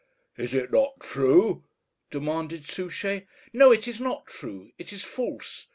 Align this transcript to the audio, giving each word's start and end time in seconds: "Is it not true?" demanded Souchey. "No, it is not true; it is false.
"Is 0.35 0.51
it 0.55 0.71
not 0.71 0.99
true?" 0.99 1.63
demanded 2.09 2.65
Souchey. 2.67 3.27
"No, 3.53 3.71
it 3.71 3.87
is 3.87 4.01
not 4.01 4.25
true; 4.25 4.71
it 4.79 4.91
is 4.91 5.03
false. 5.03 5.67